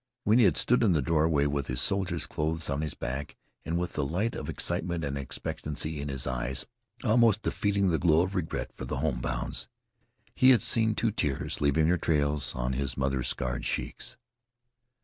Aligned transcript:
When 0.23 0.39
he 0.39 0.45
had 0.45 0.57
stood 0.57 0.81
in 0.81 0.93
the 0.93 1.01
doorway 1.03 1.45
with 1.45 1.67
his 1.67 1.79
soldier's 1.79 2.25
clothes 2.25 2.71
on 2.71 2.81
his 2.81 2.95
back, 2.95 3.35
and 3.63 3.77
with 3.77 3.93
the 3.93 4.03
light 4.03 4.33
of 4.33 4.49
excitement 4.49 5.05
and 5.05 5.15
expectancy 5.15 6.01
in 6.01 6.09
his 6.09 6.25
eyes 6.25 6.65
almost 7.03 7.43
defeating 7.43 7.89
the 7.91 7.99
glow 7.99 8.21
of 8.23 8.33
regret 8.33 8.71
for 8.75 8.85
the 8.85 8.97
home 8.97 9.21
bonds, 9.21 9.67
he 10.33 10.49
had 10.49 10.63
seen 10.63 10.95
two 10.95 11.11
tears 11.11 11.61
leaving 11.61 11.85
their 11.87 11.99
trails 11.99 12.55
on 12.55 12.73
his 12.73 12.97
mother's 12.97 13.27
scarred 13.27 13.61
cheeks. 13.61 14.17